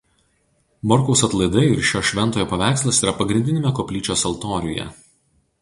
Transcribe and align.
Morkaus 0.91 1.21
atlaidai 1.27 1.63
ir 1.73 1.83
šio 1.91 2.01
šventojo 2.11 2.47
paveikslas 2.55 3.03
yra 3.05 3.15
pagrindiniame 3.23 3.77
koplyčios 3.81 4.29
altoriuje. 4.31 4.91